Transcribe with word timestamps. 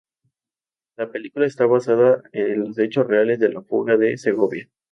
La 0.97 1.11
película 1.11 1.45
está 1.45 1.67
basada 1.67 2.23
en 2.31 2.61
los 2.61 2.79
hechos 2.79 3.05
reales 3.05 3.39
de 3.39 3.49
la 3.53 3.61
fuga 3.61 3.97
de 3.97 4.17
Segovia. 4.17 4.67